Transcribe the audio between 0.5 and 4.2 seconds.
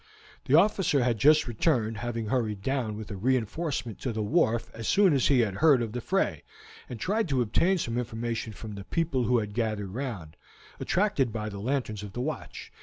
officer had just returned, having hurried down with a reinforcement to